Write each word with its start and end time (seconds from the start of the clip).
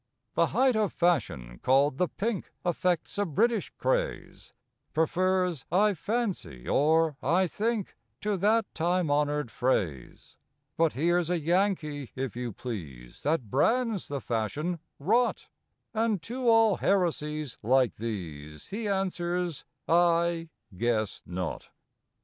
The 0.33 0.47
height 0.47 0.75
of 0.75 0.91
fashion 0.91 1.59
called 1.61 1.99
the 1.99 2.07
pink 2.07 2.51
Affects 2.65 3.19
a 3.19 3.25
British 3.27 3.71
craze 3.77 4.51
Prefers 4.95 5.63
"I 5.71 5.93
fancy" 5.93 6.67
or 6.67 7.17
"I 7.21 7.45
think" 7.45 7.95
To 8.21 8.35
that 8.35 8.65
time 8.73 9.11
honored 9.11 9.51
phrase; 9.51 10.37
But 10.75 10.93
here's 10.93 11.29
a 11.29 11.37
Yankee, 11.37 12.09
if 12.15 12.35
you 12.35 12.51
please, 12.51 13.21
That 13.21 13.51
brands 13.51 14.07
the 14.07 14.21
fashion 14.21 14.79
rot, 14.97 15.49
And 15.93 16.19
to 16.23 16.49
all 16.49 16.77
heresies 16.77 17.59
like 17.61 17.97
these 17.97 18.69
He 18.69 18.87
answers, 18.87 19.65
"I 19.87 20.49
guess 20.75 21.21
not!" 21.27 21.69